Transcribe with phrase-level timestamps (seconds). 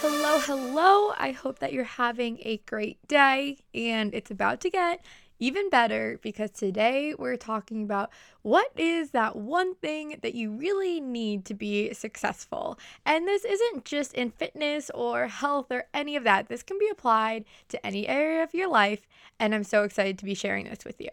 [0.00, 1.12] Hello, hello.
[1.18, 5.04] I hope that you're having a great day and it's about to get
[5.40, 8.10] even better because today we're talking about
[8.42, 12.78] what is that one thing that you really need to be successful.
[13.04, 16.88] And this isn't just in fitness or health or any of that, this can be
[16.88, 19.00] applied to any area of your life.
[19.40, 21.10] And I'm so excited to be sharing this with you.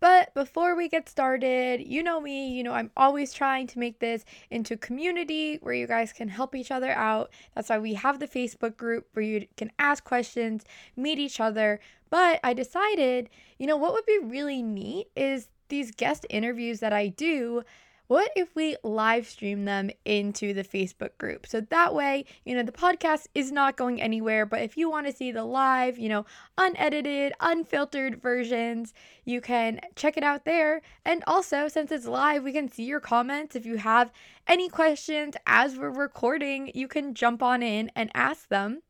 [0.00, 3.98] But before we get started, you know me, you know, I'm always trying to make
[3.98, 7.30] this into community where you guys can help each other out.
[7.54, 10.64] That's why we have the Facebook group where you can ask questions,
[10.96, 11.80] meet each other.
[12.10, 16.92] But I decided, you know, what would be really neat is these guest interviews that
[16.92, 17.64] I do
[18.08, 21.46] what if we live stream them into the Facebook group?
[21.46, 25.06] So that way, you know, the podcast is not going anywhere, but if you want
[25.06, 26.24] to see the live, you know,
[26.56, 28.94] unedited, unfiltered versions,
[29.26, 30.80] you can check it out there.
[31.04, 33.54] And also, since it's live, we can see your comments.
[33.54, 34.10] If you have
[34.46, 38.80] any questions as we're recording, you can jump on in and ask them.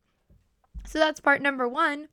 [0.85, 2.07] So that's part number one.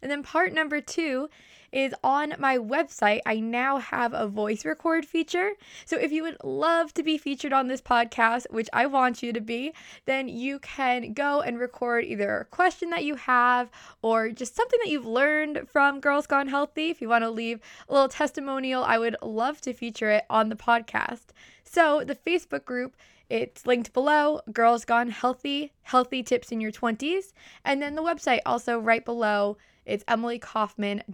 [0.00, 1.28] And then part number two
[1.72, 3.20] is on my website.
[3.26, 5.50] I now have a voice record feature.
[5.84, 9.32] So if you would love to be featured on this podcast, which I want you
[9.32, 9.72] to be,
[10.04, 13.70] then you can go and record either a question that you have
[14.02, 16.90] or just something that you've learned from Girls Gone Healthy.
[16.90, 20.48] If you want to leave a little testimonial, I would love to feature it on
[20.48, 21.26] the podcast.
[21.64, 22.96] So the Facebook group
[23.28, 27.32] it's linked below Girls Gone Healthy, Healthy Tips in Your 20s.
[27.64, 31.06] And then the website also right below it's emilykaufman.org.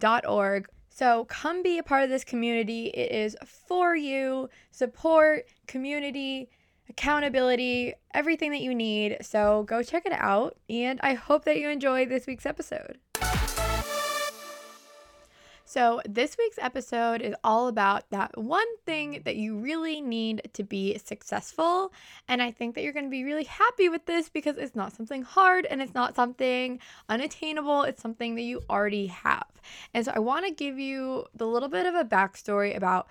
[0.88, 2.86] So come be a part of this community.
[2.88, 6.50] It is for you support, community,
[6.88, 9.18] accountability, everything that you need.
[9.22, 10.56] So go check it out.
[10.68, 12.98] And I hope that you enjoy this week's episode.
[15.72, 20.62] So, this week's episode is all about that one thing that you really need to
[20.62, 21.94] be successful.
[22.28, 24.92] And I think that you're going to be really happy with this because it's not
[24.92, 27.84] something hard and it's not something unattainable.
[27.84, 29.46] It's something that you already have.
[29.94, 33.08] And so, I want to give you the little bit of a backstory about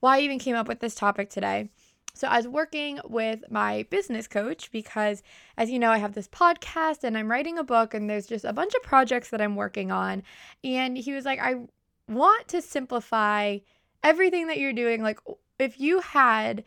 [0.00, 1.70] why I even came up with this topic today.
[2.14, 5.22] So, I was working with my business coach because,
[5.56, 8.44] as you know, I have this podcast and I'm writing a book, and there's just
[8.44, 10.24] a bunch of projects that I'm working on.
[10.64, 11.60] And he was like, I
[12.08, 13.58] want to simplify
[14.02, 15.02] everything that you're doing.
[15.02, 15.18] Like,
[15.58, 16.64] if you had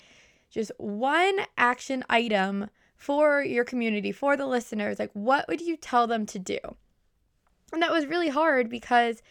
[0.50, 6.08] just one action item for your community, for the listeners, like, what would you tell
[6.08, 6.58] them to do?
[7.74, 9.22] And that was really hard because,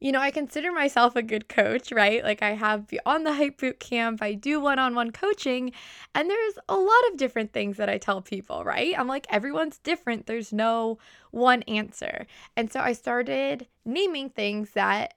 [0.00, 2.22] you know, I consider myself a good coach, right?
[2.22, 5.72] Like, I have Beyond the Hype boot camp, I do one on one coaching,
[6.14, 8.94] and there's a lot of different things that I tell people, right?
[8.98, 10.26] I'm like, everyone's different.
[10.26, 10.98] There's no
[11.30, 12.26] one answer.
[12.54, 15.14] And so I started naming things that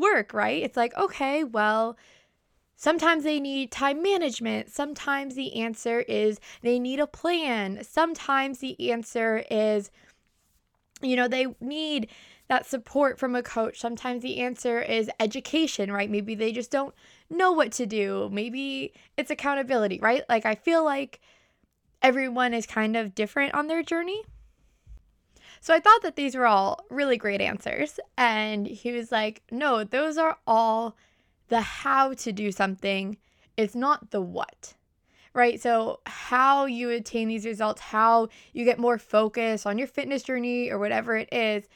[0.00, 0.62] work, right?
[0.62, 1.96] It's like, okay, well,
[2.76, 4.70] sometimes they need time management.
[4.70, 7.82] Sometimes the answer is they need a plan.
[7.82, 9.90] Sometimes the answer is,
[11.02, 12.08] you know, they need
[12.48, 13.80] that support from a coach.
[13.80, 16.10] Sometimes the answer is education, right?
[16.10, 16.94] Maybe they just don't
[17.28, 18.30] know what to do.
[18.32, 20.22] Maybe it's accountability, right?
[20.28, 21.20] Like, I feel like
[22.02, 24.22] everyone is kind of different on their journey.
[25.60, 27.98] So I thought that these were all really great answers.
[28.16, 30.96] And he was like, no, those are all
[31.48, 33.16] the how to do something.
[33.56, 34.74] It's not the what,
[35.32, 35.60] right?
[35.60, 40.70] So, how you attain these results, how you get more focus on your fitness journey
[40.70, 41.68] or whatever it is,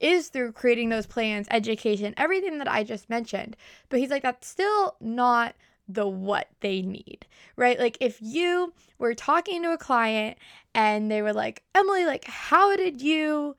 [0.00, 3.56] is through creating those plans, education, everything that I just mentioned.
[3.88, 5.54] But he's like, that's still not
[5.94, 7.26] the what they need,
[7.56, 7.78] right?
[7.78, 10.38] Like if you were talking to a client
[10.74, 13.56] and they were like, Emily, like, how did you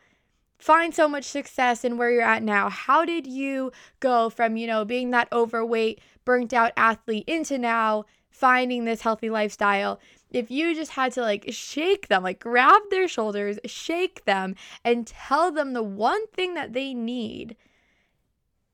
[0.58, 2.70] find so much success in where you're at now?
[2.70, 8.06] How did you go from, you know, being that overweight, burnt out athlete into now
[8.32, 10.00] finding this healthy lifestyle?
[10.32, 15.06] If you just had to like shake them, like grab their shoulders, shake them, and
[15.06, 17.56] tell them the one thing that they need,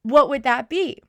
[0.04, 1.02] what would that be?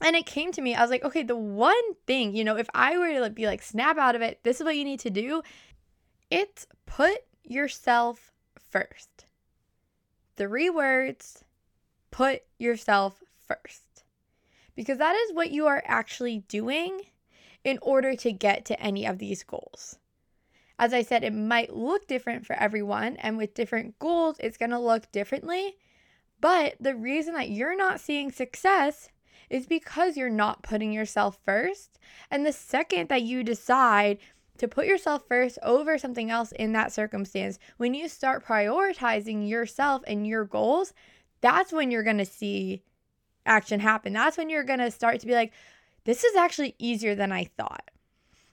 [0.00, 2.68] And it came to me, I was like, okay, the one thing, you know, if
[2.74, 5.10] I were to be like, snap out of it, this is what you need to
[5.10, 5.42] do,
[6.30, 8.32] it's put yourself
[8.70, 9.26] first.
[10.36, 11.44] Three words
[12.10, 14.04] put yourself first.
[14.74, 17.02] Because that is what you are actually doing
[17.62, 19.98] in order to get to any of these goals.
[20.78, 24.70] As I said, it might look different for everyone, and with different goals, it's going
[24.70, 25.76] to look differently.
[26.40, 29.10] But the reason that you're not seeing success
[29.50, 31.98] is because you're not putting yourself first.
[32.30, 34.18] And the second that you decide
[34.58, 40.02] to put yourself first over something else in that circumstance, when you start prioritizing yourself
[40.06, 40.94] and your goals,
[41.40, 42.82] that's when you're going to see
[43.46, 44.12] action happen.
[44.12, 45.52] That's when you're going to start to be like,
[46.04, 47.90] this is actually easier than I thought.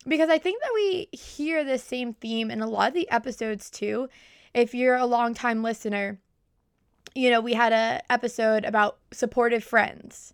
[0.08, 3.70] because I think that we hear the same theme in a lot of the episodes
[3.70, 4.08] too.
[4.54, 6.20] If you're a long-time listener,
[7.14, 10.34] you know, we had a episode about supportive friends.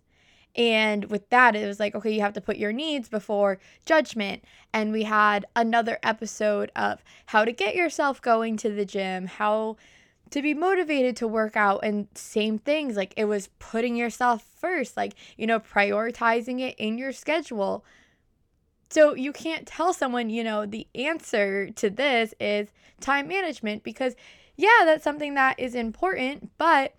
[0.56, 4.44] And with that, it was like, okay, you have to put your needs before judgment.
[4.72, 9.76] And we had another episode of how to get yourself going to the gym, how
[10.30, 12.96] to be motivated to work out, and same things.
[12.96, 17.84] Like it was putting yourself first, like, you know, prioritizing it in your schedule.
[18.90, 22.68] So you can't tell someone, you know, the answer to this is
[23.00, 24.14] time management because,
[24.56, 26.94] yeah, that's something that is important, but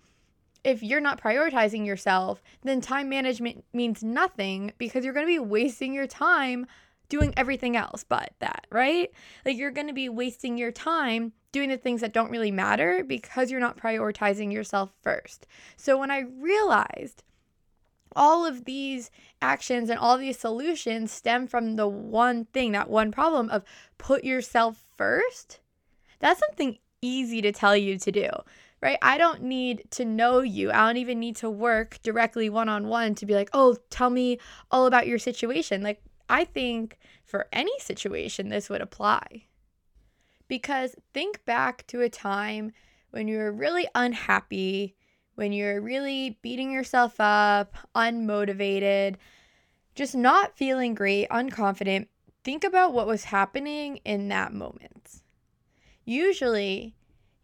[0.66, 5.38] if you're not prioritizing yourself, then time management means nothing because you're going to be
[5.38, 6.66] wasting your time
[7.08, 9.12] doing everything else but that, right?
[9.44, 13.04] Like you're going to be wasting your time doing the things that don't really matter
[13.04, 15.46] because you're not prioritizing yourself first.
[15.76, 17.22] So when I realized
[18.16, 23.12] all of these actions and all these solutions stem from the one thing, that one
[23.12, 23.62] problem of
[23.98, 25.60] put yourself first,
[26.18, 28.28] that's something easy to tell you to do
[28.82, 28.98] right?
[29.02, 30.70] I don't need to know you.
[30.70, 34.10] I don't even need to work directly one on one to be like, oh, tell
[34.10, 34.38] me
[34.70, 35.82] all about your situation.
[35.82, 39.44] Like, I think for any situation, this would apply.
[40.48, 42.72] Because think back to a time
[43.10, 44.94] when you were really unhappy,
[45.34, 49.16] when you're really beating yourself up, unmotivated,
[49.94, 52.06] just not feeling great, unconfident.
[52.44, 55.22] Think about what was happening in that moment.
[56.04, 56.94] Usually,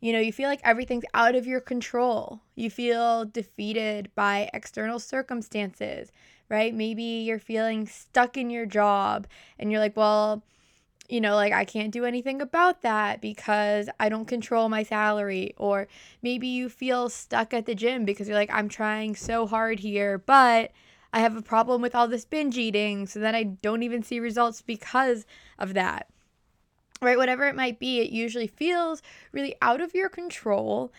[0.02, 2.40] you know, you feel like everything's out of your control.
[2.56, 6.10] You feel defeated by external circumstances,
[6.48, 6.74] right?
[6.74, 9.28] Maybe you're feeling stuck in your job
[9.60, 10.42] and you're like, well,
[11.08, 15.54] you know, like I can't do anything about that because I don't control my salary.
[15.56, 15.86] Or
[16.20, 20.18] maybe you feel stuck at the gym because you're like, I'm trying so hard here,
[20.18, 20.72] but
[21.12, 23.06] I have a problem with all this binge eating.
[23.06, 25.26] So then I don't even see results because
[25.60, 26.08] of that
[27.02, 27.18] right?
[27.18, 29.02] Whatever it might be, it usually feels
[29.32, 30.92] really out of your control.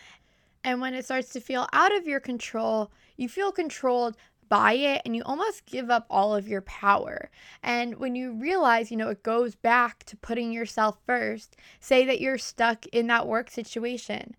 [0.62, 4.16] And when it starts to feel out of your control, you feel controlled
[4.48, 7.30] by it and you almost give up all of your power.
[7.62, 12.20] And when you realize, you know, it goes back to putting yourself first, say that
[12.20, 14.36] you're stuck in that work situation.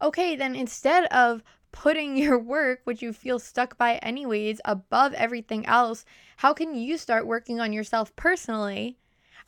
[0.00, 5.66] Okay, then instead of putting your work, which you feel stuck by anyways, above everything
[5.66, 6.04] else,
[6.38, 8.98] how can you start working on yourself personally?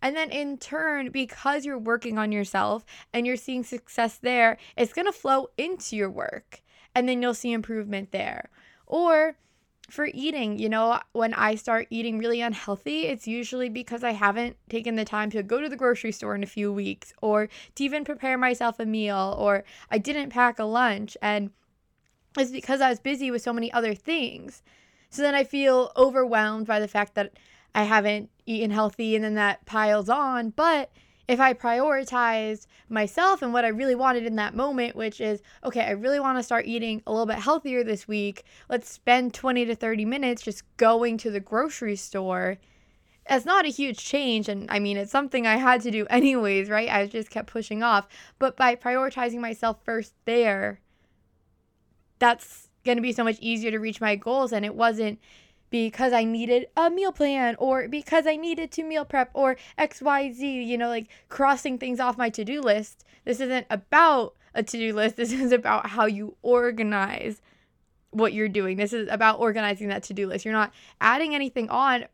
[0.03, 4.93] And then in turn, because you're working on yourself and you're seeing success there, it's
[4.93, 6.63] going to flow into your work
[6.95, 8.51] and then you'll see improvement there.
[8.87, 9.37] Or
[9.91, 14.57] for eating, you know, when I start eating really unhealthy, it's usually because I haven't
[14.69, 17.85] taken the time to go to the grocery store in a few weeks or to
[17.85, 21.17] even prepare myself a meal or I didn't pack a lunch.
[21.21, 21.51] And
[22.39, 24.63] it's because I was busy with so many other things.
[25.11, 27.33] So then I feel overwhelmed by the fact that
[27.75, 30.51] I haven't eaten healthy and then that piles on.
[30.51, 30.91] But
[31.31, 35.83] if I prioritize myself and what I really wanted in that moment, which is, okay,
[35.83, 39.65] I really want to start eating a little bit healthier this week, let's spend 20
[39.67, 42.59] to 30 minutes just going to the grocery store.
[43.29, 44.49] It's not a huge change.
[44.49, 46.91] And I mean, it's something I had to do anyways, right?
[46.91, 48.09] I just kept pushing off.
[48.41, 50.81] But by prioritizing myself first there,
[52.19, 54.53] that's going to be so much easier to reach my goals.
[54.53, 55.21] And it wasn't
[55.71, 60.67] because I needed a meal plan or because I needed to meal prep or XYZ,
[60.67, 63.05] you know, like crossing things off my to do list.
[63.25, 65.17] This isn't about a to do list.
[65.21, 67.41] This is about how you organize
[68.11, 68.77] what you're doing.
[68.77, 70.45] This is about organizing that to do list.
[70.45, 72.07] You're not adding anything on.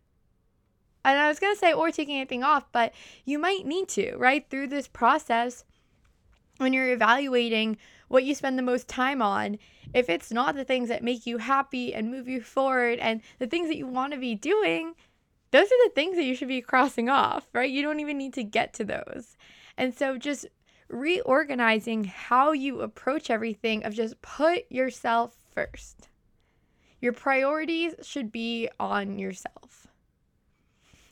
[1.05, 2.93] And I was going to say, or taking anything off, but
[3.25, 4.45] you might need to, right?
[4.51, 5.65] Through this process,
[6.59, 9.59] when you're evaluating what you spend the most time on,
[9.93, 13.47] if it's not the things that make you happy and move you forward and the
[13.47, 14.95] things that you want to be doing,
[15.51, 17.71] those are the things that you should be crossing off, right?
[17.71, 19.37] You don't even need to get to those.
[19.77, 20.47] And so just
[20.89, 26.09] reorganizing how you approach everything of just put yourself first.
[27.01, 29.87] Your priorities should be on yourself.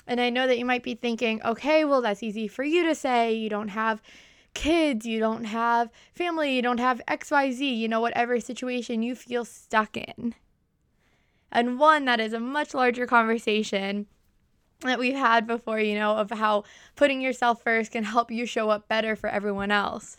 [0.07, 2.95] And I know that you might be thinking, okay, well, that's easy for you to
[2.95, 3.33] say.
[3.33, 4.03] You don't have
[4.55, 9.45] kids, you don't have family, you don't have XYZ, you know, whatever situation you feel
[9.45, 10.35] stuck in.
[11.53, 14.07] And one that is a much larger conversation
[14.81, 16.65] that we've had before, you know, of how
[16.97, 20.17] putting yourself first can help you show up better for everyone else.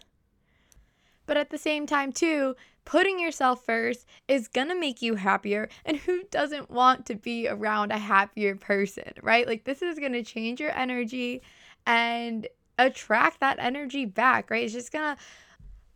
[1.25, 5.69] But at the same time, too, putting yourself first is gonna make you happier.
[5.83, 9.47] And who doesn't want to be around a happier person, right?
[9.47, 11.41] Like, this is gonna change your energy
[11.85, 14.63] and attract that energy back, right?
[14.63, 15.17] It's just gonna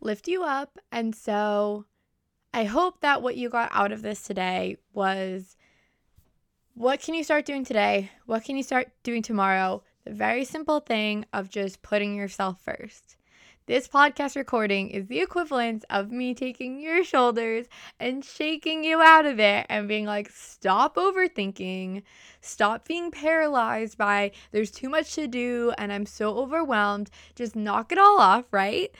[0.00, 0.78] lift you up.
[0.90, 1.84] And so
[2.52, 5.56] I hope that what you got out of this today was
[6.74, 8.10] what can you start doing today?
[8.26, 13.16] What can you start doing tomorrow The very simple thing of just putting yourself first.
[13.70, 17.66] This podcast recording is the equivalent of me taking your shoulders
[18.00, 22.02] and shaking you out of it and being like, stop overthinking,
[22.40, 27.10] stop being paralyzed by there's too much to do and I'm so overwhelmed.
[27.36, 28.90] Just knock it all off, right?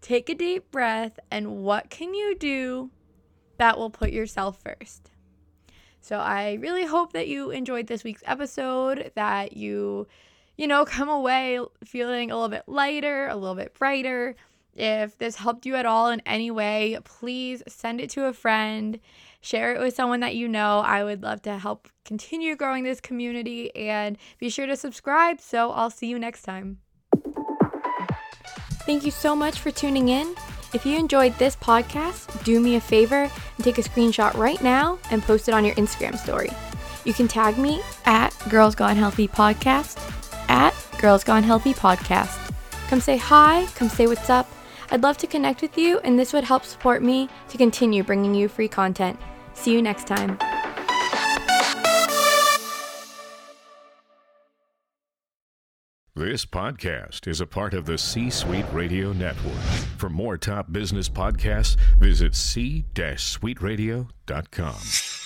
[0.00, 2.90] Take a deep breath and what can you do
[3.58, 5.12] that will put yourself first?
[6.00, 10.08] So I really hope that you enjoyed this week's episode, that you
[10.56, 14.34] you know, come away feeling a little bit lighter, a little bit brighter.
[14.74, 19.00] If this helped you at all in any way, please send it to a friend,
[19.40, 20.80] share it with someone that you know.
[20.80, 25.40] I would love to help continue growing this community and be sure to subscribe.
[25.40, 26.78] So I'll see you next time.
[28.84, 30.34] Thank you so much for tuning in.
[30.74, 33.22] If you enjoyed this podcast, do me a favor
[33.56, 36.50] and take a screenshot right now and post it on your Instagram story.
[37.04, 39.96] You can tag me at Girls Gone Healthy Podcast
[40.48, 42.52] at Girls Gone Healthy Podcast.
[42.88, 44.48] Come say hi, come say what's up.
[44.90, 48.34] I'd love to connect with you, and this would help support me to continue bringing
[48.34, 49.18] you free content.
[49.54, 50.38] See you next time.
[56.14, 59.60] This podcast is a part of the C Suite Radio Network.
[59.98, 65.25] For more top business podcasts, visit c-suiteradio.com.